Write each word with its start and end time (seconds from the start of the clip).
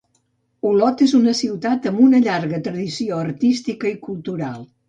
Olot 0.69 1.03
és 1.07 1.13
una 1.19 1.33
ciutat 1.41 1.85
amb 1.91 2.01
una 2.07 2.23
llarga 2.25 2.63
tradició 2.71 3.23
artística 3.29 3.93
i 3.95 3.97
cultural. 4.09 4.61